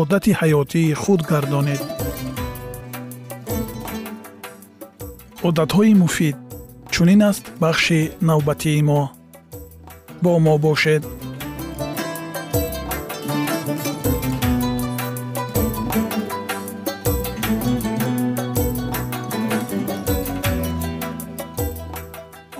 одати 0.00 0.32
ҳаётии 0.40 0.94
худ 1.02 1.20
гардонед. 1.30 1.82
Одатҳои 5.48 5.92
муфид 6.02 6.36
чунин 6.92 7.22
аст 7.30 7.44
бахши 7.62 8.00
навбатии 8.28 8.82
мо. 8.88 9.02
Бо 10.22 10.32
мо 10.44 10.54
бошед. 10.64 11.02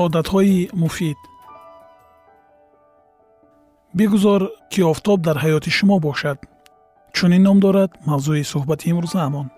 Одатҳои 0.05 0.59
муфид. 0.83 1.19
Бигузор 3.99 4.43
ки 4.73 4.81
офтоб 4.93 5.19
дар 5.27 5.37
ҳаёти 5.45 5.71
шумо 5.79 5.99
бошад 6.09 6.39
чунин 7.17 7.43
ном 7.47 7.59
дорад 7.65 7.91
мавзӯи 8.09 8.45
суҳбати 8.53 8.87
имрӯзаамон 8.93 9.49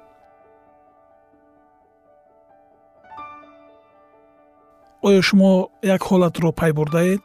оё 5.09 5.21
шумо 5.29 5.53
як 5.95 6.03
ҳолатро 6.09 6.51
пай 6.61 6.73
бурдаед? 6.79 7.21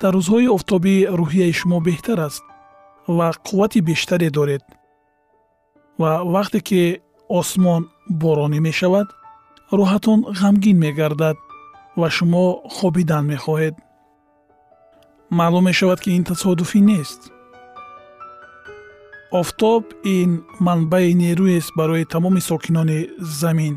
Дар 0.00 0.12
рӯзҳои 0.16 0.52
офтобӣ 0.56 0.94
рӯҳияи 1.20 1.54
шумо 1.60 1.78
беҳтар 1.88 2.18
аст 2.28 2.44
ва 3.16 3.28
қуввати 3.46 3.80
бештаре 3.88 4.28
доред. 4.38 4.62
Ва 6.00 6.12
вақте 6.34 6.58
ки 6.68 6.82
осмон 7.38 7.82
боронӣ 8.22 8.58
мешавад 8.68 9.08
рӯҳатон 9.78 10.20
ғамгин 10.40 10.76
мегардад 10.84 11.36
ва 12.00 12.08
шумо 12.16 12.44
хобидан 12.76 13.24
мехоҳед. 13.32 13.74
Маълум 15.38 15.64
мешавад 15.70 15.98
ки 16.04 16.10
ин 16.18 16.24
тасодуфӣ 16.28 16.80
нест 16.90 17.20
офтоб 19.40 19.82
ин 20.04 20.30
манбаи 20.66 21.14
нерӯест 21.22 21.70
барои 21.78 22.04
тамоми 22.04 22.40
сокинони 22.40 23.00
замин. 23.40 23.74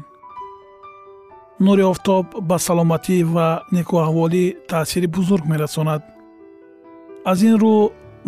Нури 1.65 1.83
офтоб 1.91 2.25
ба 2.49 2.57
саломатӣ 2.65 3.17
ва 3.33 3.47
некуаҳволӣ 3.75 4.45
таъсири 4.69 5.07
бузург 5.15 5.43
мерасонад. 5.51 6.01
Аз 7.31 7.39
ин 7.47 7.55
рӯ 7.61 7.75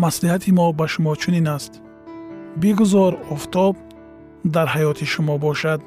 маслиҳати 0.03 0.51
мо 0.57 0.65
ба 0.79 0.85
шумо 0.93 1.11
чунин 1.21 1.47
аст. 1.55 1.73
Бигузор 2.61 3.13
офтоб 3.35 3.75
дар 4.53 4.67
ҳаёти 4.75 5.05
шумо 5.13 5.35
бошад. 5.45 5.81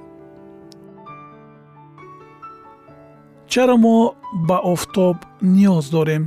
Чаро 3.53 3.77
мо 3.85 3.97
ба 4.49 4.57
офтоб 4.73 5.17
ниёз 5.55 5.87
дорем 5.97 6.25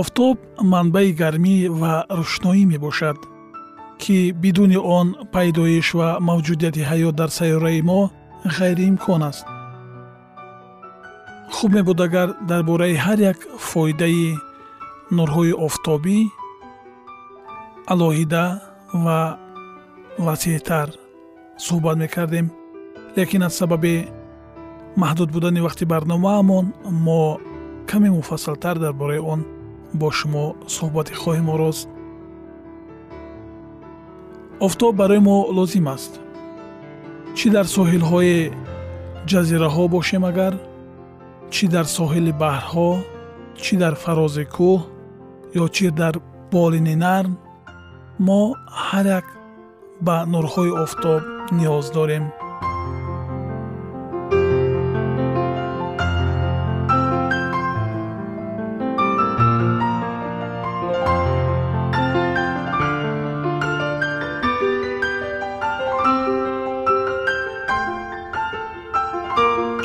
офтоб 0.00 0.36
манбаи 0.72 1.10
гармӣ 1.20 1.56
ва 1.80 1.94
рӯшноӣ 2.18 2.62
мебошад 2.72 3.18
ки 4.02 4.16
бидуни 4.42 4.78
он 4.98 5.08
пайдоиш 5.34 5.88
ва 5.98 6.08
мавҷудияти 6.28 6.82
ҳаёт 6.90 7.14
дар 7.20 7.30
сайёраи 7.38 7.80
мо 7.90 8.00
ғайриимкон 8.56 9.22
аст. 9.30 9.46
Хуб 11.54 11.70
мебуд 11.76 12.00
агар 12.06 12.28
дар 12.50 12.62
бораи 12.68 12.96
ҳар 13.04 13.18
як 13.32 13.38
фоидаи 13.68 14.28
нурҳои 15.16 15.52
офтобӣ 15.66 16.18
алоҳида 17.92 18.44
ва 19.04 19.18
васеътар 20.26 20.88
суҳбат 21.66 21.96
мекардем. 22.02 22.46
Лекин 23.16 23.42
аз 23.46 23.54
сабаби 23.60 23.94
маҳдуд 25.02 25.28
будани 25.34 25.60
вақти 25.66 25.84
барномаамон 25.92 26.66
мо 27.06 27.22
каме 27.90 28.08
муфассалтар 28.18 28.76
дар 28.84 28.92
бораи 29.00 29.22
он 29.32 29.40
бо 30.00 30.08
шумо 30.18 30.44
суҳбатӣ 30.74 31.14
хоҳем 31.22 31.48
орост 31.54 31.88
офтоб 34.66 34.92
барои 35.00 35.20
мо 35.28 35.38
лозим 35.56 35.86
аст. 35.94 36.12
Чӣ 37.36 37.46
дар 37.54 37.66
соҳилҳои 37.76 38.38
ҷазираҳо 39.30 39.84
бошем 39.94 40.24
агар? 40.30 40.54
Чӣ 41.54 41.64
дар 41.74 41.86
соҳили 41.96 42.32
баҳрҳо? 42.42 42.90
Чӣ 43.62 43.74
дар 43.82 43.94
фарози 44.02 44.44
кӯҳ? 44.54 44.80
Ё 45.62 45.64
чӣ 45.76 45.88
дар 46.00 46.14
болини 46.52 46.96
нарм 47.04 47.32
мо 48.26 48.42
ҳар 48.86 49.06
як 49.18 49.26
ба 50.06 50.16
нурҳои 50.32 50.72
офтоб 50.84 51.22
ниёз 51.58 51.86
дорем 51.96 52.24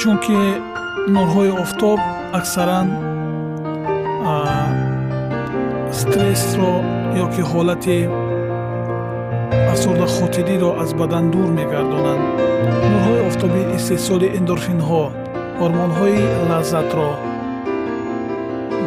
чунки 0.01 0.39
нурҳои 1.15 1.51
офтоб 1.63 1.99
аксаран 2.39 2.87
стрессро 5.99 6.73
ёки 7.23 7.41
ҳолати 7.51 7.97
афсурдахотириро 9.73 10.69
аз 10.83 10.89
бадан 10.99 11.25
дур 11.33 11.49
мегардонанд. 11.59 12.23
Нурҳои 12.91 13.21
офтобӣ 13.29 13.61
истеҳсоли 13.77 14.27
эндорфинҳо 14.37 15.03
ҳормонҳои 15.59 16.21
лаззатро 16.49 17.09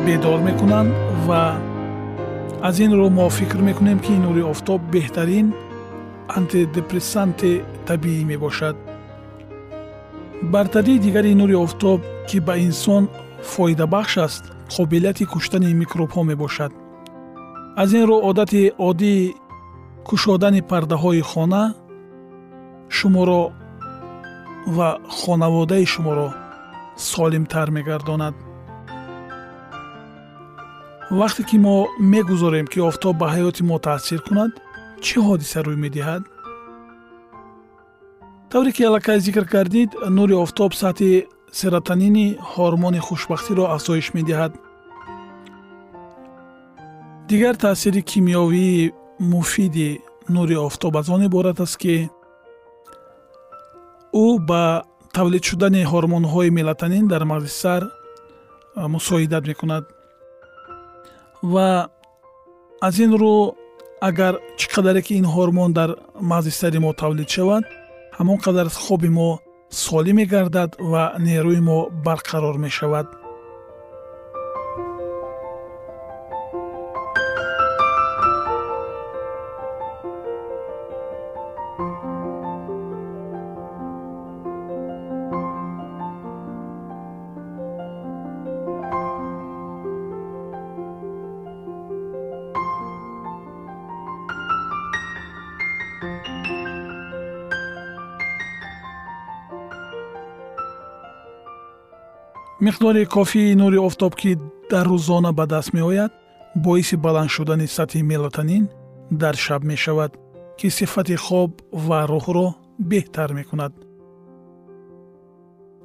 бедор 0.06 0.38
мекунанд 0.48 0.90
ва 1.26 1.42
аз 2.68 2.76
ин 2.84 2.92
рӯ 2.98 3.08
мо 3.16 3.26
фикр 3.38 3.60
мекунем 3.68 3.98
ки 4.04 4.14
нури 4.24 4.42
офтоб 4.52 4.80
беҳтарин 4.94 5.46
антидепрессанти 6.38 7.52
табиӣ 7.88 8.22
мебошад 8.32 8.76
бартарии 10.42 10.98
дигари 10.98 11.34
нури 11.34 11.54
офтоб 11.54 12.00
ки 12.28 12.38
ба 12.40 12.56
инсон 12.58 13.08
фоидабахш 13.42 14.18
аст 14.18 14.44
қобилияти 14.74 15.24
куштани 15.32 15.74
микробҳо 15.74 16.22
мебошад. 16.30 16.72
Аз 17.76 17.92
ин 17.92 18.04
рӯ 18.08 18.16
одати 18.30 18.72
оддии 18.88 19.34
кушодани 20.04 20.62
пардаҳои 20.70 21.20
хона 21.20 21.74
шуморо 22.88 23.42
ва 24.66 24.88
хонаводаи 25.18 25.86
шуморо 25.86 26.28
солимтар 26.96 27.68
мегардонад. 27.70 28.34
Вақте 31.20 31.42
ки 31.48 31.56
мо 31.64 31.76
мегузорем 32.12 32.66
ки 32.72 32.78
офтоб 32.88 33.14
ба 33.20 33.26
ҳаёти 33.34 33.62
мо 33.68 33.76
таъсир 33.78 34.20
кунад 34.26 34.52
чӣ 35.04 35.16
ҳодиса 35.26 35.58
рӯй 35.66 35.78
медиҳад 35.84 36.22
тавре 38.52 38.72
ки 38.72 38.82
аллакай 38.82 39.18
зикр 39.18 39.44
кардид 39.46 39.90
нури 40.16 40.34
офтоб 40.44 40.72
сатҳи 40.74 41.26
серотонини 41.58 42.26
ҳормони 42.52 43.00
хушбахтиро 43.06 43.64
афзоиш 43.74 44.06
медиҳад. 44.16 44.52
Дигар 47.28 47.54
таъсири 47.64 48.02
кимиёвии 48.10 48.92
муфиди 49.32 49.90
нури 50.34 50.56
офтоб 50.68 50.96
аз 50.96 51.08
он 51.08 51.22
иборат 51.28 51.60
аст 51.64 51.76
ки 51.82 52.10
ӯ 54.24 54.26
ба 54.48 54.62
тавлид 55.14 55.44
шудани 55.48 55.82
ҳормонҳои 55.92 56.50
мелатонин 56.58 57.04
дар 57.12 57.22
мағзи 57.32 57.52
сар 57.62 57.82
мусоидат 58.94 59.44
мекунад. 59.50 59.84
Ва 61.52 61.68
аз 62.86 62.98
ин 63.04 63.12
рӯ 63.22 63.36
агар 64.08 64.34
чӣ 64.58 64.66
қадаре 64.74 65.00
ки 65.06 65.12
ин 65.20 65.26
ҳормон 65.34 65.70
дар 65.78 65.90
мағзи 66.30 66.50
сари 66.60 66.78
мо 66.84 66.92
тавлид 66.92 67.30
шавад 67.36 67.64
ҳамон 68.22 68.38
қадар 68.46 68.68
хоби 68.84 69.10
мо 69.18 69.30
солим 69.84 70.16
мегардад 70.20 70.70
ва 70.92 71.04
нерӯи 71.26 71.60
мо 71.68 71.78
барқарор 72.06 72.56
мешавад 72.66 73.06
миқдори 102.62 103.06
кофии 103.06 103.54
нури 103.54 103.78
офтоб 103.78 104.14
ки 104.14 104.38
дар 104.70 104.86
рӯзона 104.86 105.32
ба 105.32 105.46
даст 105.46 105.72
меояд 105.72 106.12
боиси 106.54 106.96
баланд 106.96 107.30
шудани 107.30 107.66
сатҳи 107.66 108.02
мелатонин 108.02 108.68
дар 109.10 109.34
шаб 109.44 109.62
мешавад 109.64 110.12
ки 110.58 110.70
сифати 110.70 111.16
хоб 111.16 111.50
ва 111.86 112.00
рӯҳро 112.12 112.46
беҳтар 112.90 113.30
мекунад. 113.38 113.72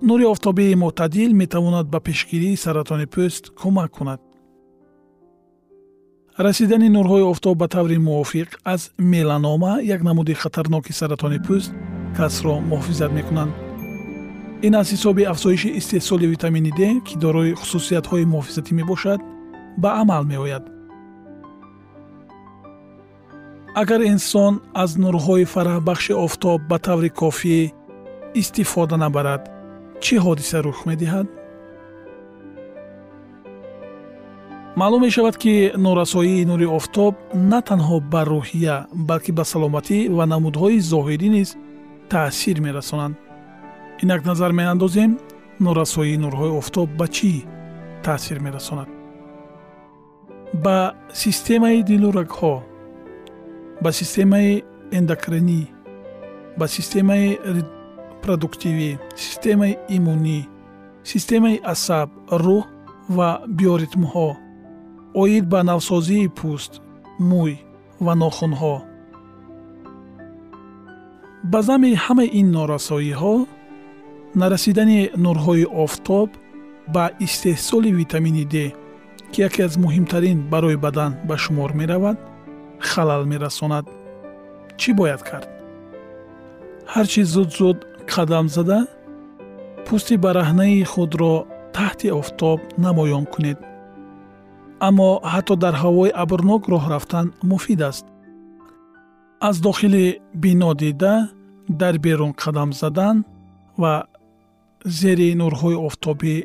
Нури 0.07 0.25
офтобии 0.33 0.79
мӯътадил 0.81 1.31
метавонад 1.41 1.87
ба 1.93 1.99
пешгирии 1.99 2.61
саратони 2.63 3.07
пӯст 3.13 3.43
кӯмак 3.59 3.91
кунад. 3.97 4.21
Расидани 6.45 6.89
нурҳои 6.95 7.29
офтоб 7.31 7.55
ба 7.61 7.67
таври 7.67 7.97
мувофиқ 8.07 8.49
аз 8.73 8.81
меланома 8.97 9.73
як 9.95 10.01
намуди 10.07 10.33
хатарноки 10.41 10.93
саратони 10.99 11.39
пӯст 11.47 11.71
касро 12.17 12.55
муҳофизат 12.69 13.11
мекунанд 13.19 13.66
ин 14.61 14.75
аз 14.75 14.87
ҳисоби 14.93 15.23
афзоиши 15.33 15.69
истеҳсоли 15.79 16.25
витамини 16.33 16.71
д 16.79 16.81
ки 17.05 17.15
дорои 17.23 17.53
хусусиятҳои 17.59 18.29
муҳофизатӣ 18.33 18.71
мебошад 18.79 19.19
ба 19.81 19.89
амал 20.01 20.23
меояд. 20.31 20.63
Агар 23.81 24.01
инсон 24.13 24.53
аз 24.83 24.91
нурҳои 25.03 25.45
фараҳбахши 25.53 26.13
офтоб 26.25 26.59
ба 26.69 26.77
таври 26.87 27.09
кофӣ 27.19 27.59
истифода 28.41 28.97
набарад 29.03 29.41
чӣ 30.03 30.15
ҳодиса 30.25 30.57
рух 30.65 30.79
медиҳад? 30.89 31.27
Маълум 34.79 35.01
мешавад 35.07 35.35
ки 35.43 35.53
норасоии 35.85 36.45
нури 36.51 36.67
офтоб 36.77 37.13
на 37.51 37.59
танҳо 37.69 37.97
ба 38.11 38.21
рӯҳия 38.33 38.75
балки 39.09 39.31
ба 39.37 39.43
саломатӣ 39.51 39.97
ва 40.17 40.25
намудҳои 40.33 40.77
зоҳирӣ 40.91 41.29
низ 41.35 41.49
таъсир 42.11 42.57
мерасонанд 42.67 43.15
инак 44.03 44.21
назар 44.25 44.51
меандозем 44.59 45.11
норасоии 45.59 46.17
нурҳои 46.23 46.57
офтоб 46.61 46.89
ба 46.99 47.07
чӣ 47.15 47.31
таъсир 48.03 48.39
мерасонад? 48.45 48.89
Ба 50.63 50.77
системаи 51.23 51.83
дилу 51.89 52.09
рагҳо 52.19 52.55
ба 53.83 53.89
системаи 53.99 54.63
эндокринӣ 54.97 55.61
ба 56.59 56.65
системаи 56.75 57.27
продуктивӣ 58.23 58.91
системаи 59.25 59.73
имунӣ 59.95 60.39
системаи 61.11 61.57
асаб 61.73 62.09
рӯҳ 62.43 62.63
ва 63.17 63.29
биоритмҳо 63.57 64.29
оид 65.21 65.45
ба 65.53 65.59
навсозии 65.69 66.31
пӯст 66.37 66.73
мӯй 67.29 67.53
ва 68.05 68.13
нохунҳо. 68.23 68.75
Ба 71.51 71.59
зами 71.67 71.91
ҳамаи 72.03 72.29
ин 72.39 72.47
норасоиҳо 72.57 73.35
нарасидани 74.41 74.99
нурҳои 75.25 75.65
офтоб 75.83 76.29
ба 76.95 77.05
истеҳсоли 77.25 77.91
витамини 77.99 78.45
д 78.53 78.55
ки 79.31 79.39
яке 79.47 79.61
аз 79.67 79.73
муҳимтарин 79.83 80.37
барои 80.53 80.77
бадан 80.85 81.11
ба 81.27 81.35
шумор 81.43 81.71
меравад 81.79 82.17
халал 82.89 83.23
мерасонад. 83.31 83.85
Чӣ 84.79 84.89
бояд 84.99 85.21
кард? 85.29 85.49
Ҳарчи 86.93 87.21
зуд 87.33 87.49
зуд 87.57 87.77
қадам 88.13 88.45
зада 88.55 88.79
пӯсти 89.85 90.15
бараҳнаи 90.25 90.83
худро 90.91 91.33
таҳти 91.75 92.07
офтоб 92.21 92.59
намоён 92.85 93.25
кунед. 93.33 93.59
Аммо 94.87 95.09
ҳатто 95.33 95.53
дар 95.63 95.75
ҳавои 95.83 96.15
абрнок 96.23 96.63
роҳ 96.71 96.83
рафтан 96.93 97.25
муфид 97.51 97.81
аст. 97.89 98.05
Аз 99.47 99.55
дохили 99.65 100.05
бино 100.43 100.71
дида 100.81 101.15
дар 101.81 101.95
берун 102.05 102.33
қадам 102.43 102.69
задан 102.81 103.17
ва 103.81 103.93
зери 104.99 105.29
нурҳои 105.41 105.77
офтобӣ 105.87 106.35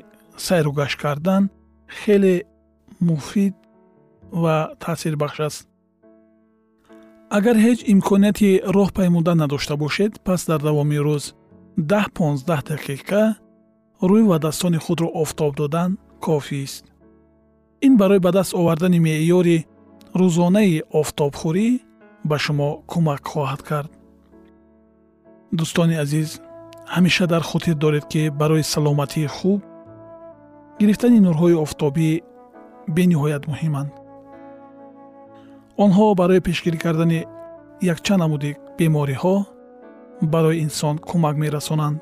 сайру 0.47 0.73
гашт 0.79 0.97
кардан 1.03 1.43
хеле 2.01 2.37
муфид 3.09 3.55
ва 4.43 4.57
таъсирбахш 4.83 5.39
аст. 5.49 5.63
Агар 7.37 7.57
ҳеҷ 7.65 7.79
имконияти 7.93 8.51
роҳ 8.77 8.89
паймуда 8.99 9.33
надошта 9.43 9.75
бошед 9.85 10.13
пас 10.27 10.41
дар 10.51 10.61
давоми 10.69 10.99
рӯз 11.07 11.25
даҳ 11.91 12.07
понздаҳ 12.17 12.61
дақиқа 12.71 13.23
рӯй 14.11 14.25
ва 14.31 14.37
daстони 14.47 14.79
худро 14.85 15.09
офтоб 15.23 15.53
додан 15.61 15.91
кофист 16.27 16.85
ин 17.87 17.97
барои 18.01 18.21
ба 18.27 18.31
даст 18.33 18.53
овардани 18.61 18.99
меъёри 19.07 19.59
рӯзонаи 20.21 20.83
офтобхӯрӣ 21.01 21.69
ба 22.29 22.37
шумо 22.45 22.69
кӯмак 22.91 23.23
хоҳад 23.31 23.63
кард. 23.69 23.91
Дӯстони 25.59 25.97
азиз 26.05 26.31
ҳамеша 26.87 27.27
дар 27.27 27.43
хотир 27.43 27.75
доред 27.75 28.05
ки 28.13 28.31
барои 28.31 28.63
саломатии 28.63 29.27
хуб 29.27 29.61
гирифтани 30.81 31.21
нурҳои 31.27 31.61
офтобӣ 31.65 32.11
бениҳоят 32.97 33.43
муҳиманд. 33.51 33.91
Онҳо 35.85 36.15
барои 36.21 36.41
пешгирӣ 36.47 36.79
кардани 36.85 37.21
якчанд 37.93 38.21
намуди 38.23 38.51
бемориҳо 38.79 39.37
барои 40.33 40.61
инсон 40.67 40.95
кӯмак 41.09 41.37
мерасонанд. 41.43 41.99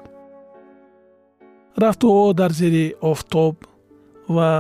Рафтуо 1.83 2.33
дар 2.41 2.53
зери 2.61 2.87
офтоб 3.13 3.55
ва 4.35 4.51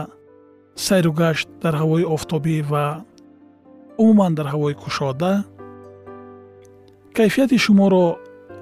сайругашт 0.86 1.48
дар 1.62 1.74
ҳавои 1.80 2.04
офтобӣ 2.14 2.56
ва 2.70 2.84
умуман 4.02 4.32
дар 4.38 4.46
ҳавои 4.52 4.74
кушода 4.82 5.32
кайфияти 7.16 7.58
шуморо 7.64 8.04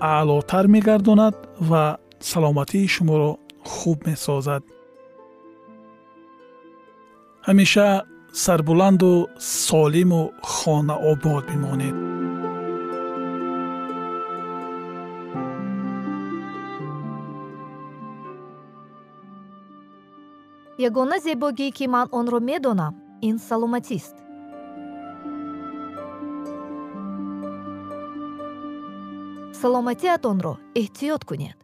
аълотар 0.01 0.67
мегардонад 0.67 1.37
ва 1.61 1.97
саломатии 2.21 2.89
шуморо 2.89 3.39
хуб 3.65 4.07
месозад. 4.07 4.63
Ҳамеша 7.49 7.89
сарбуланду 8.33 9.13
солиму 9.39 10.23
хонаобод 10.43 11.45
бимонед. 11.51 11.97
Ягона 20.89 21.19
зебогӣ 21.27 21.69
ки 21.77 21.87
ман 21.95 22.07
онро 22.19 22.41
медонам 22.51 22.95
ин 23.29 23.37
саломатист 23.49 24.28
саломатиатонро 29.61 30.55
эҳтиёт 30.81 31.23
кунед. 31.29 31.59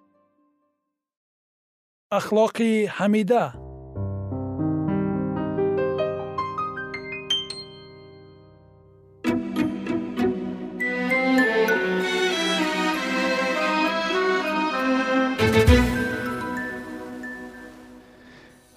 Ахлоқи 2.19 2.73
ҳамида. 2.97 3.45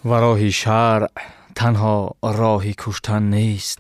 Ва 0.10 0.18
роҳи 0.26 0.52
шаръ 0.62 1.08
танҳо 1.60 1.98
роҳи 2.40 2.74
куштан 2.82 3.24
нест 3.34 3.80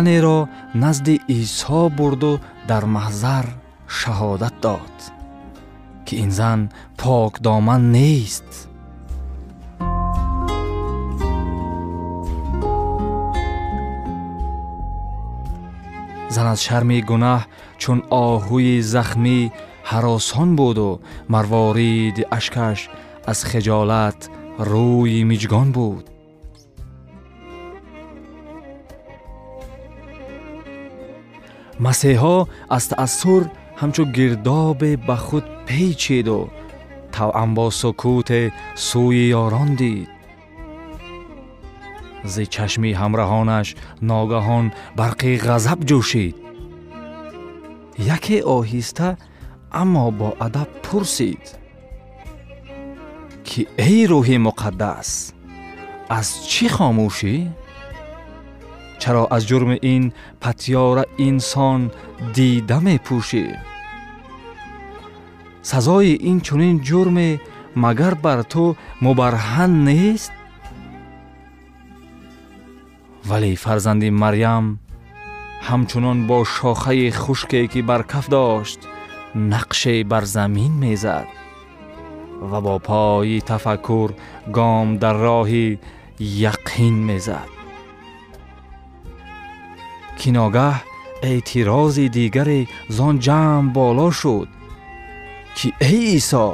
занеро 0.00 0.48
назди 0.74 1.20
исо 1.28 1.82
бурду 1.96 2.32
дар 2.70 2.84
маҳзар 2.96 3.46
шаҳодат 3.98 4.54
дод 4.64 4.96
ки 6.06 6.14
ин 6.24 6.30
зан 6.38 6.60
покдоман 7.00 7.82
нест. 7.96 8.48
Зан 16.34 16.46
аз 16.52 16.60
шарми 16.66 16.98
гунаҳ 17.10 17.40
чун 17.82 17.98
оҳуи 18.26 18.74
захмӣ 18.94 19.38
ҳаросон 19.90 20.48
буду 20.60 20.88
марвориди 21.32 22.22
ашкаш 22.38 22.78
аз 23.30 23.38
хиҷолат 23.50 24.20
рӯи 24.70 25.20
миҷгон 25.30 25.68
буд 25.76 26.04
масеҳо 31.84 32.36
аз 32.76 32.84
таассур 32.90 33.42
ҳамчун 33.80 34.08
гирдобе 34.16 34.90
ба 35.08 35.16
худ 35.26 35.44
пейчиду 35.66 36.40
тавъан 37.14 37.50
бо 37.56 37.66
сукуте 37.80 38.42
сӯи 38.86 39.24
ёрон 39.42 39.70
дид. 39.80 40.10
Зи 42.32 42.44
чашми 42.54 42.90
ҳамраҳонаш 43.00 43.68
ногаҳон 44.10 44.66
барқи 44.98 45.32
ғазаб 45.46 45.80
ҷӯшид. 45.88 46.36
Яке 48.16 48.36
оҳиста 48.56 49.08
аммо 49.82 50.06
бо 50.18 50.28
адаб 50.46 50.70
пурсид. 50.84 51.44
Ки 53.46 53.60
эй 53.88 54.00
рӯҳи 54.10 54.36
муқаддас 54.46 55.10
аз 56.18 56.28
чӣ 56.50 56.66
хомӯшӣ 56.74 57.34
чаро 59.02 59.24
аз 59.36 59.42
ҷурми 59.48 59.76
ин 59.94 60.04
патёра 60.42 61.04
инсон 61.28 61.80
дида 62.34 62.78
мепӯшӣ 62.86 63.46
сазои 65.70 66.14
инчунин 66.30 66.76
ҷурме 66.88 67.28
магар 67.84 68.14
бар 68.24 68.40
ту 68.52 68.64
мубарҳан 69.04 69.72
нест 69.88 70.32
вале 73.28 73.50
фарзанди 73.64 74.08
марьям 74.22 74.64
ҳамчунон 75.68 76.18
бо 76.28 76.38
шохаи 76.56 77.08
хушке 77.22 77.60
ки 77.72 77.80
бар 77.88 78.02
каф 78.12 78.26
дошт 78.34 78.80
нақше 79.52 79.94
бар 80.12 80.24
замин 80.36 80.72
мезад 80.84 81.28
ва 82.50 82.58
бо 82.66 82.74
пои 82.88 83.40
тафаккур 83.50 84.10
гом 84.56 84.88
дар 85.02 85.16
роҳи 85.26 85.66
яқин 86.52 86.94
мезад 87.10 87.59
ки 90.20 90.30
ногаҳ 90.38 90.76
эътирози 91.30 92.06
дигаре 92.16 92.60
зон 92.96 93.14
ҷамъ 93.26 93.72
боло 93.76 94.08
шуд 94.20 94.48
ки 95.56 95.68
эй 95.90 96.02
исо 96.18 96.48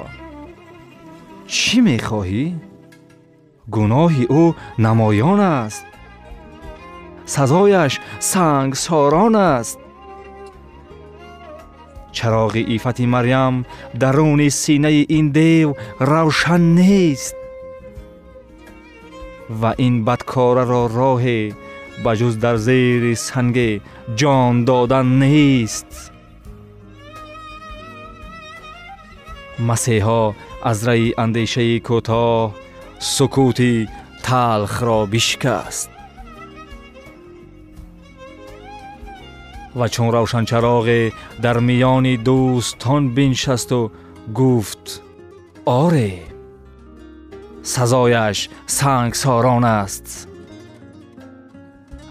чӣ 1.54 1.78
мехоҳӣ 1.86 2.44
гуноҳи 3.74 4.24
ӯ 4.42 4.44
намоён 4.84 5.40
аст 5.60 5.84
сазояш 7.34 7.92
сангсорон 8.30 9.34
аст 9.54 9.78
чароғи 12.16 12.62
ифати 12.76 13.06
марьям 13.14 13.54
даруни 14.00 14.48
синаи 14.62 15.00
ин 15.18 15.26
дев 15.38 15.68
равшан 16.10 16.62
нест 16.78 17.36
ва 19.60 19.70
ин 19.86 19.94
бадкораро 20.06 20.82
роҳе 20.98 21.40
ба 22.03 22.11
ҷуз 22.19 22.35
дар 22.43 22.57
зери 22.67 23.15
санге 23.27 23.69
ҷон 24.19 24.53
додан 24.67 25.07
нест 25.21 25.91
масеҳо 29.69 30.23
аз 30.71 30.79
раи 30.87 31.07
андешаи 31.23 31.77
кӯтоҳ 31.87 32.51
сукути 33.15 33.75
талхро 34.27 34.99
бишикаст 35.13 35.89
ва 39.79 39.87
чун 39.93 40.07
равшанчароғе 40.15 41.01
дар 41.43 41.57
миёни 41.67 42.15
дӯстон 42.27 43.03
биншасту 43.15 43.81
гуфт 44.39 44.85
оре 45.65 46.11
сазояш 47.73 48.37
сангсорон 48.77 49.63
аст 49.81 50.07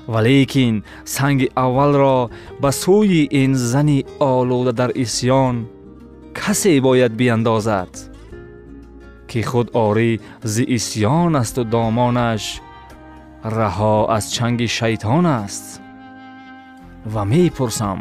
Валекин 0.07 0.83
санги 1.05 1.47
аввалро 1.55 2.29
ба 2.61 2.69
сӯи 2.81 3.23
ин 3.41 3.51
зани 3.55 3.99
олуда 4.19 4.73
дар 4.79 4.91
исьён 5.03 5.55
касе 6.33 6.81
бояд 6.81 7.13
биандозад? 7.19 7.91
Ки 9.29 9.41
худ 9.49 9.67
орӣ 9.85 10.11
зи 10.43 10.63
исьён 10.77 11.31
асту 11.41 11.63
домонаш 11.73 12.43
раҳо 13.57 13.97
аз 14.17 14.25
чанги 14.35 14.67
шайтон 14.77 15.25
аст? 15.25 15.65
Ва 17.13 17.23
мепурсам 17.31 17.99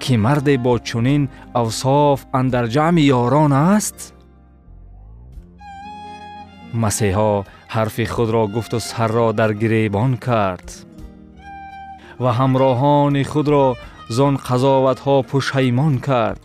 ки 0.00 0.16
марде 0.16 0.54
бо 0.58 0.78
чунин 0.88 1.22
авсоф 1.60 2.18
андар 2.38 2.66
ҷамъи 2.74 3.08
ёрон 3.20 3.52
аст? 3.52 3.98
Масеҳо 6.82 7.32
ҳарфи 7.74 8.04
худро 8.14 8.42
гуфту 8.54 8.78
сарро 8.90 9.28
дар 9.38 9.50
гиребон 9.60 10.12
кард. 10.26 10.68
ва 12.22 12.30
ҳамроҳони 12.40 13.24
худро 13.32 13.66
зон 14.16 14.34
қазоватҳо 14.46 15.16
пушаймон 15.30 15.94
кард. 16.08 16.44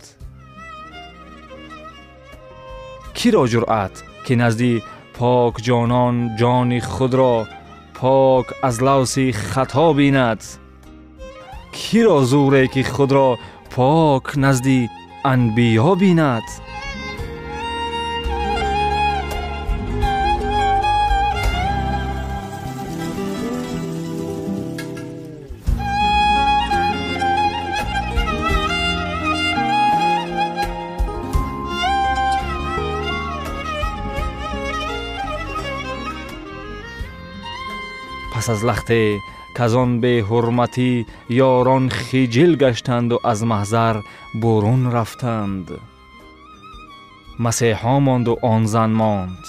киро 3.16 3.44
ҷуръат 3.52 3.94
ки 4.24 4.34
назди 4.42 4.72
покҷонон 5.16 6.16
ҷони 6.40 6.80
худро 6.94 7.34
пок 7.98 8.46
аз 8.68 8.76
лавси 8.86 9.26
хато 9.50 9.86
бинад? 9.98 10.40
киро 11.76 12.18
зӯре 12.30 12.64
ки 12.72 12.82
худро 12.94 13.28
пок 13.74 14.24
назди 14.44 14.78
анбиё 15.32 15.90
бинад 16.02 16.46
пас 38.46 38.58
аз 38.58 38.62
лахте 38.62 39.18
каз 39.56 39.72
он 39.82 39.90
беҳурматӣ 40.02 40.92
ёрон 41.50 41.84
хиҷил 41.98 42.52
гаштанду 42.62 43.16
аз 43.32 43.40
маҳзар 43.52 43.96
бурун 44.42 44.82
рафтанд 44.96 45.66
масеҳо 47.44 47.96
монду 48.06 48.32
он 48.52 48.62
зан 48.72 48.92
монд 49.00 49.42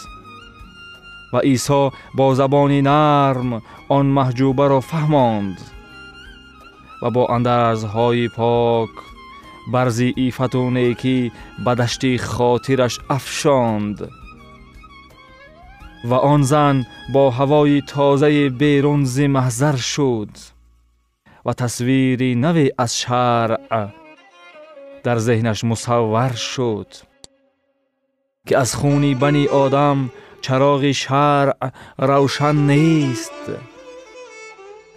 ва 1.34 1.42
исо 1.56 1.82
бо 2.18 2.26
забони 2.40 2.82
нарм 2.92 3.50
он 3.98 4.06
маҳҷубаро 4.18 4.80
фаҳмонд 4.90 5.58
ва 7.02 7.10
бо 7.16 7.24
андазҳои 7.36 8.28
пок 8.38 8.92
бар 9.74 9.88
зиифату 9.98 10.64
некӣ 10.78 11.18
ба 11.66 11.72
дашти 11.80 12.12
хотираш 12.32 12.96
афшонд 13.18 13.98
ва 16.10 16.18
он 16.34 16.42
зан 16.52 16.78
бо 17.14 17.24
ҳавои 17.38 17.80
тозаи 17.94 18.50
берун 18.62 19.02
зи 19.14 19.26
маҳзар 19.36 19.78
шуд 19.92 20.34
ва 21.46 21.54
тасвири 21.62 22.32
наве 22.44 22.66
аз 22.84 22.92
шаръ 23.02 23.58
дар 25.06 25.18
зеҳнаш 25.28 25.60
мусаввар 25.72 26.34
шуд 26.52 26.92
ки 28.48 28.54
аз 28.64 28.72
хуни 28.80 29.12
бани 29.22 29.46
одам 29.64 30.00
чароғи 30.46 30.94
шаръ 31.04 31.54
равшан 32.10 32.58
нест 32.72 33.44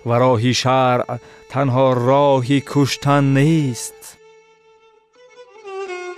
ва 0.08 0.16
роҳи 0.24 0.52
шаръ 0.62 1.04
танҳо 1.52 1.86
роҳи 2.08 2.58
куштан 2.70 3.24
нест 3.38 4.00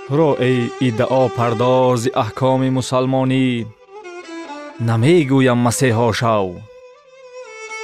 туро 0.06 0.30
эй 0.48 0.60
иддаопардози 0.88 2.14
аҳкоми 2.24 2.68
мусалмонӣ 2.78 3.48
намегӯям 4.80 5.58
масеҳо 5.66 6.08
шав 6.20 6.48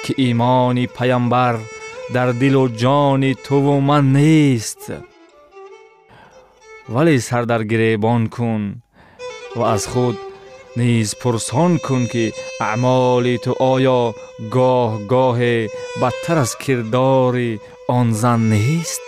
ки 0.05 0.13
имони 0.29 0.85
паямбар 0.97 1.57
дар 2.15 2.29
дилу 2.41 2.65
ҷони 2.83 3.33
туву 3.45 3.75
ман 3.89 4.05
нест 4.17 4.83
вале 6.93 7.15
сар 7.29 7.45
дар 7.51 7.63
гиребон 7.71 8.23
кун 8.35 8.63
ва 9.59 9.65
аз 9.75 9.85
худ 9.93 10.17
низ 10.79 11.11
пурсон 11.21 11.73
кун 11.87 12.03
ки 12.13 12.25
аъмоли 12.71 13.35
ту 13.45 13.53
оё 13.73 14.01
гоҳ 14.55 14.91
гоҳе 15.13 15.57
бадтар 16.01 16.39
аз 16.45 16.53
кирдори 16.63 17.51
он 17.97 18.07
зан 18.21 18.41
нест 18.53 19.08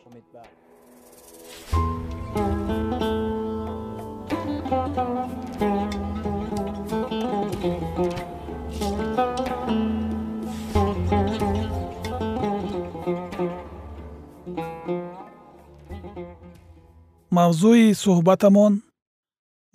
Мавзӯи 17.37 17.87
суҳбатамон 18.03 18.73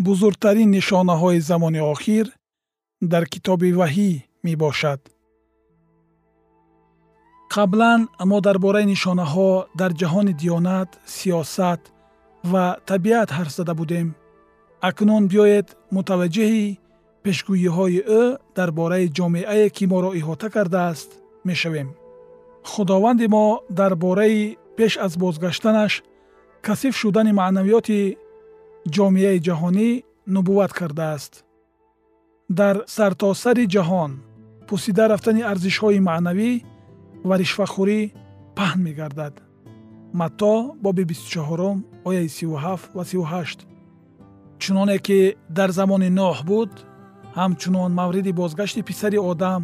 бузургтарин 0.07 0.69
нишонаҳои 0.77 1.39
замони 1.49 1.81
охир 1.95 2.27
дар 3.13 3.25
китоби 3.33 3.71
ваҳӣ 3.81 4.11
мебошад. 4.47 5.01
Қаблан 7.55 8.01
мо 8.31 8.39
дар 8.47 8.57
бораи 8.65 8.87
нишонаҳо 8.93 9.51
дар 9.81 9.91
ҷаҳони 10.01 10.33
диёнат 10.41 10.91
сиёсат 11.15 11.81
ва 12.51 12.65
табиат 12.91 13.29
ҳарф 13.37 13.53
зада 13.59 13.75
будем 13.81 14.07
акнун 14.89 15.25
биёед 15.33 15.69
мутаваҷҷиҳи 15.95 16.67
пешгӯиҳои 17.23 17.99
ӯ 18.21 18.23
дар 18.57 18.71
бораи 18.79 19.07
ҷомеае 19.17 19.67
ки 19.77 19.85
моро 19.93 20.11
иҳота 20.21 20.49
кардааст 20.55 21.11
мешавем. 21.49 21.89
Худованди 22.71 23.27
мо 23.35 23.47
дар 23.79 23.93
бораи 24.05 24.41
пеш 24.77 24.93
аз 25.07 25.13
бозгаштанаш 25.23 25.93
касиф 26.67 26.95
шудани 27.01 27.33
маънавиёти 27.41 28.01
ҷомеаи 28.95 29.39
ҷаҳонӣ 29.47 29.89
нубувват 30.35 30.73
кардааст. 30.81 31.33
Дар 32.59 32.77
сартосари 32.97 33.65
ҷаҳон 33.75 34.13
пусида 34.69 35.05
рафтани 35.13 35.43
арзишҳои 35.53 36.01
маънавӣ 36.09 36.51
ва 37.29 37.35
ришвахӯрӣ 37.43 38.01
паҳн 38.57 38.81
мегардад. 38.87 39.35
Матто 40.21 40.55
боби 40.85 41.05
24 41.05 41.83
ояи 42.09 42.29
37 42.29 42.91
ва 42.97 43.05
38 43.05 43.76
чуноне 44.63 44.99
ки 45.07 45.37
дар 45.59 45.71
замони 45.79 46.11
ноҳ 46.21 46.37
буд 46.51 46.73
ҳамчунон 47.39 47.91
мавриди 48.01 48.33
бозгашти 48.41 48.81
писари 48.89 49.19
одам 49.31 49.63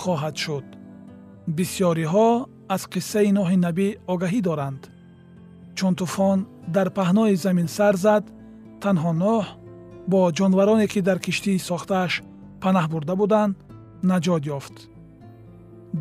хоҳад 0.00 0.36
шуд. 0.42 0.66
Бисьёриҳо 1.56 2.28
аз 2.74 2.82
қиссаи 2.92 3.30
ноҳи 3.38 3.56
набӣ 3.66 3.88
огаҳӣ 4.12 4.40
доранд. 4.48 4.82
Чун 5.76 5.92
тӯфон 6.00 6.38
дар 6.74 6.88
паҳнои 6.98 7.34
замин 7.44 7.68
сар 7.76 7.94
зад 8.04 8.24
танҳо 8.82 9.12
ноҳ 9.24 9.44
бо 10.10 10.20
ҷонвароне 10.38 10.86
ки 10.92 11.00
дар 11.08 11.18
киштӣ 11.26 11.52
сохтааш 11.68 12.12
панаҳ 12.62 12.86
бурда 12.92 13.14
буданд 13.20 13.54
наҷот 14.10 14.42
ёфт. 14.58 14.76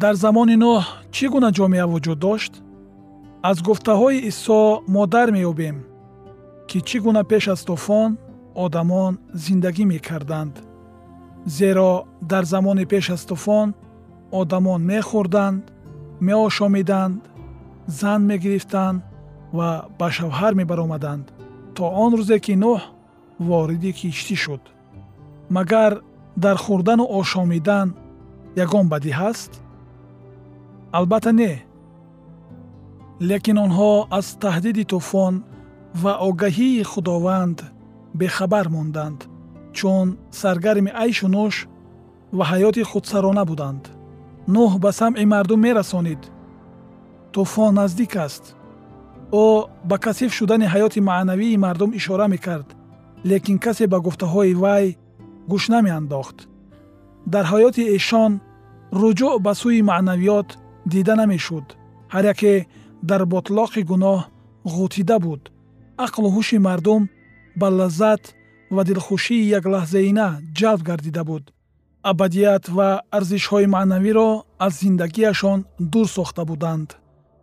Дар 0.02 0.15
замони 0.23 0.56
ноҳ 0.65 0.84
чӣ 1.15 1.26
гуна 1.34 1.50
ҷомеа 1.58 1.86
вуҷуд 1.91 2.19
дошт? 2.26 2.54
Аз 3.50 3.58
гуфтаҳои 3.67 4.23
исо 4.30 4.62
мо 4.93 5.04
дар 5.13 5.28
меёбем 5.36 5.78
ки 6.69 6.78
чӣ 6.88 6.97
гуна 7.06 7.23
пеш 7.32 7.43
аз 7.54 7.62
тӯфон 7.67 8.12
одамон 8.63 9.13
зиндагӣ 9.43 9.84
мекарданд. 9.93 10.56
Зеро 11.58 11.91
дар 12.32 12.43
замони 12.52 12.86
пеш 12.91 13.06
аз 13.15 13.24
тӯфон 13.30 13.67
одамон 14.39 14.82
мехӯрданд 14.91 15.63
меошомиданд 16.28 17.22
зан 18.00 18.22
мегирифтанд 18.30 19.00
ва 19.58 19.70
ба 20.00 20.08
шавҳар 20.17 20.54
мебаромаданд 20.60 21.26
то 21.76 21.84
он 22.04 22.12
рӯзе 22.20 22.38
ки 22.46 22.54
нӯҳ 22.63 22.82
вориди 23.48 23.91
киштӣ 24.00 24.36
шуд. 24.43 24.63
Магар 25.56 25.91
дар 26.43 26.58
хӯрдану 26.65 27.06
ошомидан 27.20 27.88
ягон 28.63 28.86
бадӣ 28.93 29.12
ҳаст? 29.20 29.52
Албатта 30.98 31.32
не. 31.41 31.54
Лекин 33.30 33.58
онҳо 33.65 33.91
аз 34.17 34.28
таҳдиди 34.43 34.84
тӯфон 34.91 35.34
ва 36.02 36.13
огаҳии 36.28 36.88
худованд 36.91 37.58
бехабар 38.20 38.68
монданд 38.76 39.20
чун 39.78 40.08
саргарми 40.40 40.92
айшу 41.04 41.28
нӯш 41.36 41.56
ва 42.38 42.44
ҳаёти 42.52 42.82
худсарона 42.92 43.44
буданд. 43.50 43.84
Нӯҳ 44.54 44.72
ба 44.84 44.92
самъи 45.00 45.26
мардум 45.34 45.60
мерасонид. 45.66 46.22
Тӯфон 47.34 47.72
наздик 47.80 48.14
аст. 48.26 48.44
Ӯ 49.44 49.48
ба 49.90 49.98
касиф 50.06 50.32
шудани 50.38 50.68
ҳаёти 50.74 51.00
маънавии 51.10 51.62
мардум 51.66 51.92
ишора 52.00 52.28
мекард 52.34 52.68
лекин 53.30 53.58
касе 53.66 53.86
ба 53.94 53.98
гуфтаҳои 54.06 54.54
вай 54.64 54.86
гӯш 55.52 55.64
намеандохт. 55.74 56.38
Дар 57.34 57.46
ҳаёти 57.52 57.84
эшон 57.98 58.32
руҷӯъ 59.02 59.34
ба 59.46 59.54
сӯи 59.62 59.82
маънавиёт 59.92 60.50
дида 60.92 61.14
намешуд 61.22 61.68
ҳар 62.14 62.26
яке 62.34 62.54
дар 63.10 63.22
ботлоқи 63.34 63.82
гуноҳ 63.92 64.20
ғутида 64.76 65.18
буд. 65.26 65.42
Ақлу 66.06 66.28
ҳуши 66.36 66.58
мардум 66.68 67.02
ба 67.60 67.67
лаззат 67.80 68.24
ва 68.76 68.82
дилхушии 68.89 69.50
яклаҳзаина 69.60 70.28
ҷалб 70.58 70.82
гардида 70.89 71.24
буд. 71.30 71.43
Абадият 72.12 72.65
ва 72.78 72.89
арзишҳои 73.17 73.72
маънавиро 73.76 74.30
аз 74.65 74.74
зиндагиашон 74.82 75.60
дур 75.91 76.08
сохта 76.17 76.43
буданд. 76.50 76.89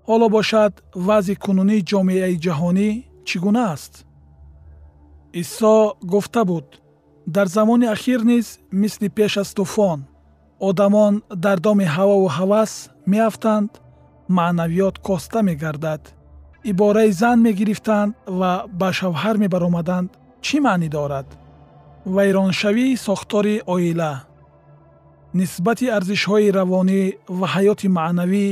Ҳоло 0.08 0.26
бошад 0.36 0.72
вазъи 1.06 1.40
кунунии 1.44 1.86
ҷомеаи 1.90 2.40
ҷаҳонӣ 2.44 2.90
чӣ 3.28 3.36
гуна 3.44 3.64
аст? 3.74 3.92
Исо 5.40 5.76
гуфта 6.12 6.42
буд. 6.50 6.66
Дар 7.34 7.46
замони 7.56 7.86
ахир 7.94 8.20
низ 8.30 8.46
мисли 8.80 9.08
пеш 9.16 9.32
аз 9.42 9.50
тӯфон 9.56 10.00
одамон 10.68 11.14
дар 11.44 11.58
доми 11.66 11.86
ҳавову 11.94 12.28
ҳавас 12.36 12.72
меафтанд 13.12 13.70
маънавиёт 14.36 14.96
коста 15.06 15.38
мегардад 15.48 16.02
ибораи 16.70 17.10
зан 17.20 17.38
мегирифтанд 17.46 18.14
ва 18.38 18.52
ба 18.80 18.88
шавҳар 18.98 19.36
мебаромаданд 19.44 20.10
чӣ 20.44 20.56
маънӣ 20.66 20.88
дорад? 20.96 21.28
Вайроншавии 22.14 22.96
сохтори 23.06 23.56
оила. 23.74 24.12
Нисбати 25.40 25.86
арзишҳои 25.96 26.54
равонӣ 26.58 27.02
ва 27.38 27.46
ҳаёти 27.54 27.88
маънавӣ 27.98 28.48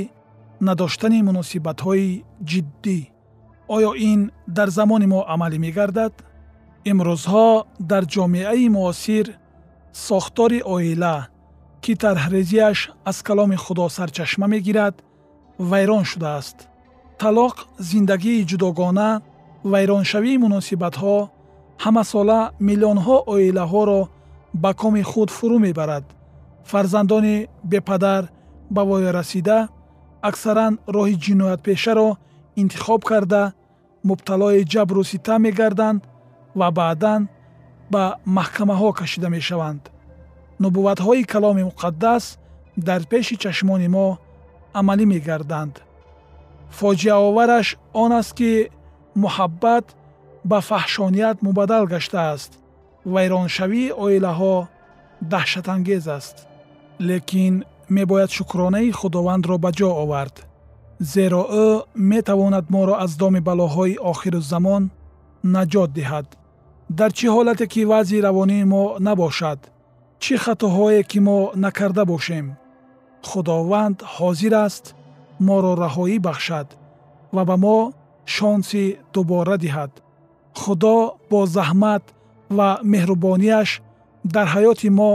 надоштани 0.68 1.20
муносибатҳои 1.29 2.11
ҷиддӣ. 2.51 2.98
Оё 3.77 3.90
ин 4.11 4.20
дар 4.57 4.68
замони 4.79 5.07
мо 5.12 5.20
амалӣ 5.35 5.59
мегардад? 5.66 6.14
Имрӯзҳо 6.90 7.48
дар 7.90 8.05
ҷомеаи 8.14 8.66
муосир 8.77 9.27
сохтори 10.09 10.61
оила 10.75 11.16
ки 11.83 11.92
тарҳрезиаш 12.03 12.79
аз 13.11 13.18
каломи 13.27 13.57
худо 13.64 13.85
сарчашма 13.96 14.46
мегирад 14.55 14.94
вайрон 15.70 16.05
шудааст 16.11 16.59
талоқ 17.23 17.57
зиндагии 17.91 18.47
ҷудогона 18.51 19.09
вайроншавии 19.73 20.41
муносибатҳо 20.45 21.17
ҳамасола 21.85 22.41
миллионҳо 22.69 23.17
оилаҳоро 23.35 24.01
ба 24.63 24.71
коми 24.81 25.03
худ 25.11 25.29
фурӯ 25.37 25.59
мебарад. 25.67 26.05
Фарзандони 26.71 27.37
бепадар 27.73 28.23
ба 28.75 28.83
воярасида 28.91 29.59
аксаран 30.29 30.73
роҳи 30.97 31.17
ҷиноятпешаро 31.25 32.09
интихоб 32.63 33.01
карда 33.11 33.43
мубталои 34.09 34.67
ҷабру 34.73 35.03
ситам 35.13 35.41
мегарданд 35.47 36.01
ва 36.59 36.69
баъдан 36.79 37.23
ба 37.93 38.05
маҳкамаҳо 38.37 38.89
кашида 39.01 39.29
мешаванд. 39.37 39.83
Нубувватҳои 40.63 41.29
каломи 41.33 41.63
муқаддас 41.71 42.25
дар 42.89 43.01
пеши 43.13 43.35
чашмони 43.43 43.89
мо 43.97 44.07
амалӣ 44.79 45.05
мегарданд 45.15 45.75
фоҷиаовараш 46.79 47.67
он 48.03 48.11
аст 48.21 48.33
ки 48.39 48.53
муҳаббат 49.23 49.87
ба 50.51 50.59
фаҳшоният 50.69 51.37
мубаддал 51.47 51.85
гаштааст 51.93 52.53
вайроншавии 53.15 53.95
оилаҳо 54.05 54.57
даҳшатангез 55.33 56.05
аст. 56.19 56.37
Лекин 57.09 57.55
мебояд 57.97 58.31
шукронаи 58.39 58.91
худовандро 59.01 59.57
ба 59.65 59.71
ҷо 59.79 59.91
овард. 60.03 60.37
Зеро 61.13 61.43
ӯ 61.65 61.69
метавонад 62.13 62.67
моро 62.75 62.95
аз 63.05 63.13
доми 63.23 63.41
балоҳои 63.49 64.01
охирузамон 64.11 64.83
наҷот 65.55 65.91
диҳад. 65.99 66.27
Дар 66.99 67.11
чӣ 67.19 67.27
ҳолате 67.35 67.67
ки 67.73 67.81
вазъи 67.91 68.25
равонии 68.29 68.65
мо 68.73 68.85
набошад? 69.07 69.61
Чӣ 70.23 70.35
хатоҳое 70.45 71.03
ки 71.11 71.19
мо 71.27 71.39
накарда 71.65 72.05
бошем? 72.13 72.47
Худованд 73.29 73.99
ҳозир 74.15 74.55
аст 74.67 74.85
моро 75.48 75.72
раҳоӣ 75.85 76.16
бахшад 76.26 76.68
ва 77.35 77.42
ба 77.48 77.57
мо 77.64 77.78
шонси 78.35 78.85
дубора 79.12 79.57
диҳад. 79.64 79.92
Худо 80.61 80.96
бо 81.31 81.40
заҳмат 81.57 82.05
ва 82.57 82.68
меҳрубонияш 82.92 83.70
дар 84.35 84.46
ҳаёти 84.55 84.88
мо 84.98 85.12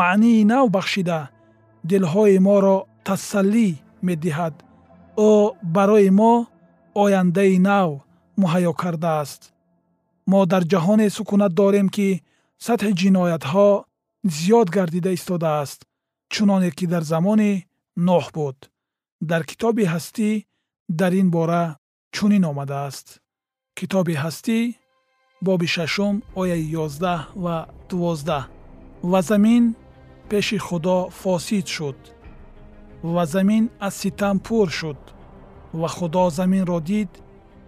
маънии 0.00 0.46
нав 0.52 0.66
бахшида 0.76 1.20
дилҳои 1.90 2.38
моро 2.48 2.76
тасаллӣ 3.06 3.68
медиҳад. 4.08 4.54
Ӯ 5.30 5.32
барои 5.74 6.10
мо 6.20 6.34
ояндаи 7.02 7.56
нав 7.68 7.90
муҳайё 8.40 8.72
кардааст. 8.82 9.40
Мо 10.30 10.40
дар 10.52 10.62
ҷаҳоне 10.72 11.06
сукунат 11.16 11.52
дорем 11.60 11.88
ки 11.96 12.08
сатҳи 12.66 12.92
ҷиноятҳо 13.00 13.68
зиёд 14.36 14.68
гардида 14.76 15.10
истодааст 15.18 15.80
чуноне 16.32 16.70
ки 16.78 16.84
дар 16.92 17.02
замони 17.12 17.52
ноҳ 18.08 18.24
буд 18.36 18.56
дар 19.20 19.42
китоби 19.44 19.84
ҳастӣ 19.84 20.30
дар 21.00 21.12
ин 21.12 21.28
бора 21.30 21.64
чунин 22.14 22.44
омадааст. 22.50 23.06
Китоби 23.78 24.14
ҳастӣ 24.24 24.58
боби 25.46 25.66
шашум 25.74 26.14
ояи 26.40 26.64
ёздаҳ 26.84 27.20
ва 27.44 27.56
дувоздаҳ. 27.88 28.44
Ва 29.10 29.20
замин 29.30 29.64
пеши 30.28 30.58
худо 30.66 30.98
фосид 31.20 31.66
шуд. 31.74 31.98
Ва 33.14 33.24
замин 33.34 33.64
аз 33.86 33.94
ситам 34.02 34.36
пур 34.46 34.68
шуд. 34.78 35.00
Ва 35.80 35.88
худо 35.96 36.24
заминро 36.38 36.78
дид 36.80 37.10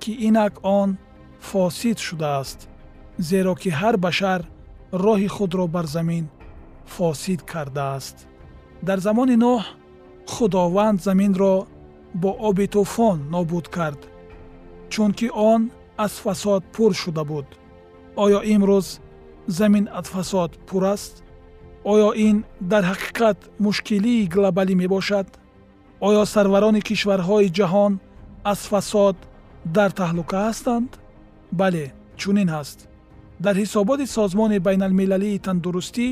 ки 0.01 0.13
инак 0.29 0.55
он 0.79 0.91
фосид 1.49 1.99
шудааст. 2.07 2.59
Зеро 3.29 3.55
ки 3.63 3.71
ҳар 3.81 3.97
башар 4.05 4.41
роҳи 5.05 5.29
худро 5.37 5.67
бар 5.75 5.87
замин 5.97 6.25
фосид 6.95 7.41
кардааст. 7.51 8.17
Дар 8.87 8.99
замони 9.07 9.37
ноҳ 9.45 9.63
худованд 10.35 10.99
заминро 11.07 11.55
бо 12.23 12.31
оби 12.49 12.67
тӯфон 12.75 13.19
нобуд 13.33 13.67
кард 13.77 14.01
чунки 14.93 15.29
он 15.51 15.71
аз 15.97 16.13
фасод 16.13 16.63
пур 16.75 16.95
шуда 16.95 17.25
буд. 17.25 17.47
Оё 18.17 18.41
имрӯз 18.55 18.87
замин 19.47 19.89
аз 19.99 20.07
фасод 20.15 20.51
пур 20.69 20.85
аст? 20.95 21.15
Оё 21.93 22.11
ин 22.29 22.37
дар 22.61 22.85
ҳақиқат 22.91 23.39
мушкилии 23.65 24.29
глобалӣ 24.35 24.75
мебошад? 24.83 25.29
Оё 26.09 26.23
сарварони 26.35 26.81
кишварҳои 26.89 27.55
ҷаҳон 27.59 27.93
аз 28.53 28.61
фасод 28.73 29.17
дар 29.77 29.91
таҳлука 30.01 30.39
ҳастанд? 30.49 30.91
Бале 31.61 31.85
чунин 32.21 32.49
ҳаст. 32.57 32.79
Дар 33.45 33.55
ҳисоботи 33.63 34.07
созмони 34.17 34.59
байналмилалии 34.67 35.43
тандурустӣ 35.47 36.09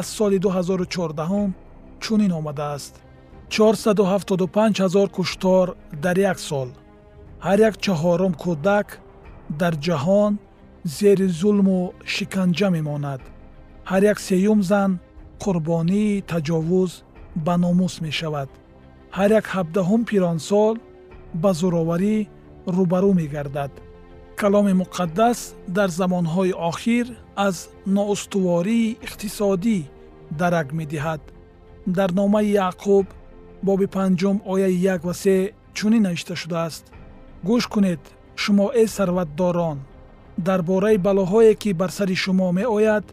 аз 0.00 0.06
соли 0.16 0.38
2014 0.38 1.52
чунин 2.00 2.32
омадааст 2.40 2.94
475 3.50 4.80
ҳазор 4.84 5.08
куштор 5.16 5.76
дар 6.02 6.16
як 6.18 6.38
сол. 6.48 6.68
Ҳар 7.46 7.58
як 7.68 7.74
чаҳорум 7.84 8.32
кӯдак 8.42 8.88
дар 9.60 9.74
ҷаҳон 9.86 10.32
зери 10.96 11.28
зулму 11.40 11.80
шиканҷа 12.14 12.68
мемонад. 12.76 13.20
Ҳар 13.90 14.02
як 14.12 14.18
сеюм 14.28 14.60
зан 14.70 14.90
қурбонии 15.42 16.22
таҷовуз 16.32 16.92
ба 17.46 17.54
номус 17.64 17.94
мешавад. 18.06 18.48
Ҳар 19.16 19.30
як 19.38 19.46
ҳабдаҳум 19.54 20.02
пиронсол 20.10 20.74
ба 21.42 21.50
зӯроварӣ 21.60 22.16
рӯбарӯ 22.76 23.10
мегардад. 23.20 23.72
Каломи 24.40 24.74
муқаддас 24.82 25.38
дар 25.76 25.88
замонҳои 25.98 26.52
охир 26.70 27.06
аз 27.46 27.56
ноустувории 27.96 28.96
иқтисодӣ 29.06 29.78
дарак 30.40 30.68
медиҳад. 30.78 31.22
Дар 31.96 32.10
номаи 32.20 32.48
яъқуб 32.68 33.06
боби 33.62 33.86
панҷум 33.86 34.36
ояи 34.52 34.76
як 34.94 35.04
ва 35.04 35.14
се 35.14 35.52
чунин 35.76 36.02
навишта 36.02 36.34
шудааст. 36.36 36.84
гӯш 37.48 37.64
кунед 37.72 38.02
шумо 38.42 38.66
э 38.82 38.86
сарватдорон. 38.86 39.78
дар 40.46 40.60
бораи 40.62 40.98
балоҳое 41.06 41.54
ки 41.62 41.70
бар 41.72 41.90
сари 41.90 42.16
шумо 42.24 42.52
меояд 42.52 43.06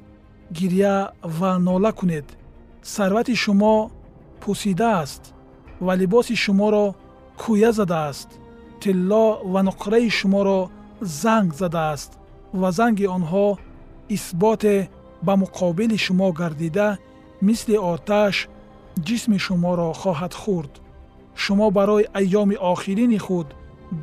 гирья 0.58 0.96
ва 1.38 1.52
нола 1.60 1.92
кунед. 2.00 2.28
сарвати 2.84 3.36
шумо 3.36 3.76
пӯсидааст 4.42 5.24
ва 5.86 5.94
либоси 6.00 6.36
шуморо 6.44 6.86
кӯя 7.42 7.72
задааст 7.80 8.30
тилло 8.82 9.26
ва 9.54 9.62
нуқраи 9.68 10.10
шуморо 10.20 10.60
занг 11.22 11.50
задааст 11.62 12.12
ва 12.62 12.70
занги 12.78 13.06
онҳо 13.18 13.48
исботе 14.16 14.78
ба 15.26 15.34
муқобили 15.44 15.98
шумо 16.06 16.28
гардида 16.40 16.90
мисли 17.48 17.78
оташ 17.94 18.36
ҷисми 19.08 19.38
шуморо 19.46 19.90
хоҳад 20.02 20.34
хӯрд. 20.42 20.74
Шумо 21.44 21.68
барои 21.78 22.10
айёми 22.20 22.58
охирини 22.72 23.20
худ 23.26 23.48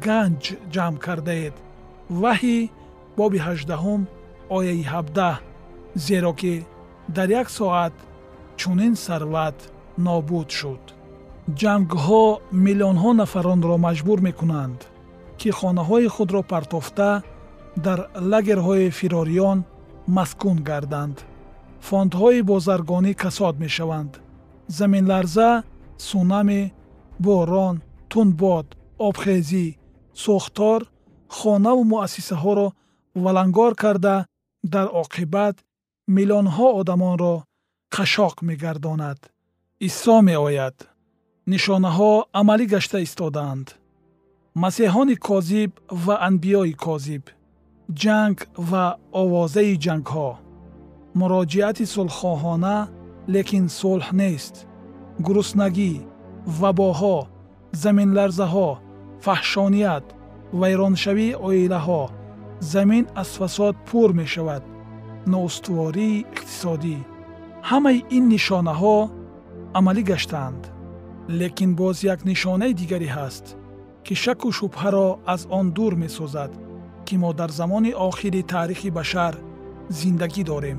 ганҷ 0.07 0.43
ҷамъ 0.75 0.97
кардаед. 1.05 1.55
Ваҳӣ 2.23 2.59
боби 3.19 3.39
ҳаждаҳум 3.47 4.03
ояи 4.57 4.83
ҳабдаҳ 4.93 5.37
зеро 6.07 6.33
ки 6.41 6.55
дар 7.17 7.29
як 7.41 7.49
соат 7.59 7.95
чунин 8.61 8.95
сарват 9.07 9.59
нобуд 10.07 10.49
шуд. 10.59 10.85
Ҷангҳо 11.61 12.25
миллионҳо 12.65 13.11
нафаронро 13.21 13.77
маҷбур 13.87 14.19
мекунанд 14.29 14.81
ки 15.41 15.49
хонаҳои 15.59 16.09
худро 16.15 16.43
партофта 16.53 17.11
дар 17.85 17.99
лагерҳои 18.33 18.95
фирориён 18.99 19.59
маскун 20.17 20.57
гарданд. 20.69 21.17
Фондҳои 21.89 22.41
бозаргонӣ 22.51 23.13
касод 23.23 23.55
мешаванд 23.65 24.13
заминларза 24.79 25.51
сунамӣ 26.09 26.63
борон 27.25 27.77
тунбод 28.11 28.67
обхезӣ 29.07 29.67
сӯхтор 30.23 30.81
хонаву 31.37 31.83
муассисаҳоро 31.93 32.69
валангор 33.25 33.73
карда 33.83 34.17
дар 34.75 34.87
оқибат 35.03 35.57
миллионҳо 36.17 36.69
одамонро 36.81 37.35
қашоқ 37.95 38.35
мегардонад. 38.49 39.19
Исо 39.89 40.17
меояд. 40.29 40.77
Нишонаҳо 41.53 42.13
амалӣ 42.41 42.67
гашта 42.75 42.99
истодаанд. 43.07 43.67
Масеҳони 44.63 45.17
козиб 45.29 45.71
ва 46.05 46.15
анбиёи 46.29 46.73
козиб 46.87 47.25
ҷанг 48.03 48.39
ва 48.71 48.85
овозаи 49.23 49.75
ҷангҳо. 49.85 50.31
Муроҷиати 51.21 51.85
сулҳхоҳона 51.95 52.77
лекин 53.29 53.67
сулҳ 53.69 54.07
нест. 54.21 54.55
Гуруснагӣ 55.27 55.93
вабоҳо 56.61 57.19
заминларзаҳо 57.83 58.71
фаҳшоният 59.25 60.07
вайроншавии 60.61 61.39
оилаҳо 61.49 62.03
замин 62.73 63.05
аз 63.23 63.31
фасод 63.39 63.75
пур 63.89 64.11
мешавад. 64.21 64.63
Ноустувории 65.33 66.25
иқтисодӣ. 66.37 66.99
Ҳамаи 67.71 67.99
ин 68.17 68.25
нишонаҳо 68.35 68.99
амалӣ 69.79 70.03
гаштаанд. 70.11 70.63
Лекин 71.41 71.71
боз 71.81 71.97
як 72.15 72.21
нишонаи 72.31 72.73
дигаре 72.81 73.09
ҳаст 73.17 73.47
ки 74.05 74.15
шаку 74.23 74.49
шубҳаро 74.59 75.09
аз 75.35 75.43
он 75.59 75.67
дур 75.77 75.93
месозад 76.05 76.53
ки 77.07 77.15
мо 77.23 77.31
дар 77.39 77.51
замони 77.59 77.93
охири 78.09 78.43
таърихи 78.53 78.91
башар 78.99 79.35
зиндагӣ 79.99 80.43
дорем 80.51 80.79